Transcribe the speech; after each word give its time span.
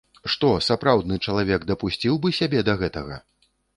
Што, 0.35 0.47
сапраўдны 0.67 1.19
чалавек 1.25 1.67
дапусціў 1.73 2.13
бы 2.25 2.33
сябе 2.39 2.59
да 2.71 2.77
гэтага? 2.81 3.21